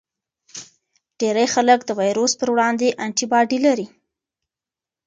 ډیری 1.19 1.47
خلک 1.53 1.79
د 1.85 1.89
ویروس 2.01 2.31
پر 2.39 2.49
وړاندې 2.53 2.95
انټي 3.03 3.25
باډي 3.31 3.59
لري. 3.65 3.87